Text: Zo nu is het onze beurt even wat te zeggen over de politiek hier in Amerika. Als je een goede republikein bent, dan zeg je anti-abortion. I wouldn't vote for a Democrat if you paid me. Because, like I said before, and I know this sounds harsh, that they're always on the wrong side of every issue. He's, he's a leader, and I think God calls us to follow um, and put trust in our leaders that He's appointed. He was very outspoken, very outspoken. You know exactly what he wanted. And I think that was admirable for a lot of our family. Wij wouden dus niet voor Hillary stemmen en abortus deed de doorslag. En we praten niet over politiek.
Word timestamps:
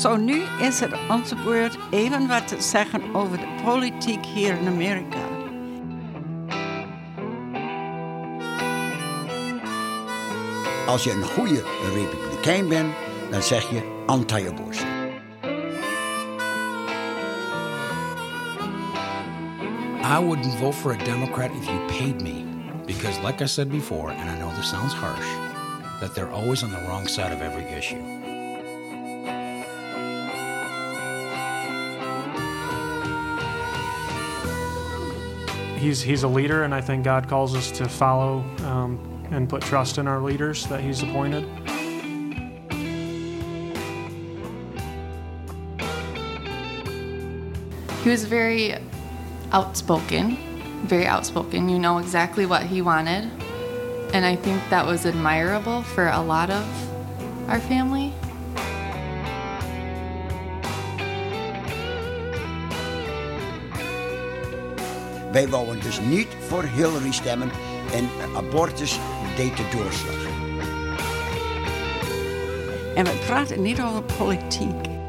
Zo 0.00 0.16
nu 0.16 0.42
is 0.60 0.80
het 0.80 0.92
onze 1.08 1.34
beurt 1.34 1.78
even 1.90 2.28
wat 2.28 2.48
te 2.48 2.60
zeggen 2.60 3.14
over 3.14 3.38
de 3.38 3.60
politiek 3.64 4.26
hier 4.26 4.58
in 4.58 4.66
Amerika. 4.66 5.18
Als 10.86 11.04
je 11.04 11.10
een 11.10 11.22
goede 11.22 11.64
republikein 11.94 12.68
bent, 12.68 12.94
dan 13.30 13.42
zeg 13.42 13.70
je 13.70 14.02
anti-abortion. 14.06 14.88
I 20.02 20.18
wouldn't 20.18 20.54
vote 20.54 20.76
for 20.76 20.92
a 20.92 21.04
Democrat 21.04 21.50
if 21.50 21.64
you 21.64 21.78
paid 21.98 22.22
me. 22.22 22.44
Because, 22.86 23.20
like 23.22 23.44
I 23.44 23.46
said 23.46 23.68
before, 23.68 24.10
and 24.10 24.30
I 24.30 24.38
know 24.38 24.54
this 24.54 24.68
sounds 24.68 24.94
harsh, 24.94 25.28
that 26.00 26.14
they're 26.14 26.32
always 26.32 26.62
on 26.62 26.70
the 26.70 26.80
wrong 26.86 27.08
side 27.08 27.32
of 27.32 27.40
every 27.40 27.64
issue. 27.78 28.39
He's, 35.80 36.02
he's 36.02 36.24
a 36.24 36.28
leader, 36.28 36.64
and 36.64 36.74
I 36.74 36.82
think 36.82 37.04
God 37.04 37.26
calls 37.26 37.56
us 37.56 37.70
to 37.70 37.88
follow 37.88 38.44
um, 38.66 39.26
and 39.30 39.48
put 39.48 39.62
trust 39.62 39.96
in 39.96 40.06
our 40.06 40.20
leaders 40.20 40.66
that 40.66 40.82
He's 40.82 41.02
appointed. 41.02 41.48
He 48.02 48.10
was 48.10 48.26
very 48.26 48.76
outspoken, 49.52 50.36
very 50.86 51.06
outspoken. 51.06 51.70
You 51.70 51.78
know 51.78 51.96
exactly 51.96 52.44
what 52.44 52.62
he 52.62 52.82
wanted. 52.82 53.30
And 54.12 54.26
I 54.26 54.36
think 54.36 54.62
that 54.68 54.84
was 54.84 55.06
admirable 55.06 55.82
for 55.82 56.08
a 56.08 56.20
lot 56.20 56.50
of 56.50 57.48
our 57.48 57.60
family. 57.60 58.09
Wij 65.32 65.48
wouden 65.48 65.82
dus 65.82 66.00
niet 66.00 66.28
voor 66.48 66.62
Hillary 66.62 67.12
stemmen 67.12 67.50
en 67.92 68.08
abortus 68.36 68.98
deed 69.36 69.56
de 69.56 69.68
doorslag. 69.76 70.28
En 72.94 73.04
we 73.04 73.24
praten 73.26 73.62
niet 73.62 73.80
over 73.80 74.02
politiek. 74.02 74.99